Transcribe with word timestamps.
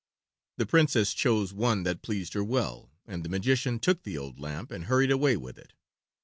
The 0.57 0.65
Princess 0.65 1.13
chose 1.13 1.53
one 1.53 1.83
that 1.83 2.01
pleased 2.01 2.33
her 2.33 2.43
well, 2.43 2.89
and 3.05 3.23
the 3.23 3.29
magician 3.29 3.77
took 3.77 4.01
the 4.01 4.17
old 4.17 4.39
lamp 4.39 4.71
and 4.71 4.85
hurried 4.85 5.11
away 5.11 5.37
with 5.37 5.59
it. 5.59 5.73